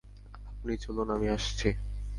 [0.49, 1.69] আপনি চলুন, আমি আসছি।